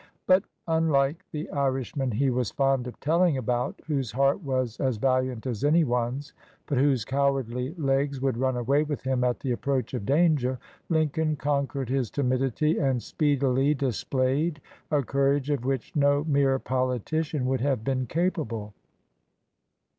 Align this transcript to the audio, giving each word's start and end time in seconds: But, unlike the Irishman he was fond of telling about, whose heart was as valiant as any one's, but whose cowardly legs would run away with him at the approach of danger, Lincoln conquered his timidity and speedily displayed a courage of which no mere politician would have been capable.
But, 0.25 0.45
unlike 0.67 1.23
the 1.31 1.47
Irishman 1.51 2.09
he 2.09 2.31
was 2.31 2.49
fond 2.49 2.87
of 2.87 2.99
telling 2.99 3.37
about, 3.37 3.79
whose 3.85 4.11
heart 4.11 4.41
was 4.43 4.79
as 4.79 4.97
valiant 4.97 5.45
as 5.45 5.63
any 5.63 5.83
one's, 5.83 6.33
but 6.65 6.79
whose 6.79 7.05
cowardly 7.05 7.75
legs 7.75 8.19
would 8.19 8.35
run 8.35 8.57
away 8.57 8.81
with 8.81 9.03
him 9.03 9.23
at 9.23 9.41
the 9.41 9.51
approach 9.51 9.93
of 9.93 10.03
danger, 10.07 10.57
Lincoln 10.89 11.35
conquered 11.35 11.89
his 11.89 12.09
timidity 12.09 12.79
and 12.79 13.03
speedily 13.03 13.75
displayed 13.75 14.59
a 14.89 15.03
courage 15.03 15.51
of 15.51 15.65
which 15.65 15.95
no 15.95 16.23
mere 16.23 16.57
politician 16.57 17.45
would 17.45 17.61
have 17.61 17.83
been 17.83 18.07
capable. 18.07 18.73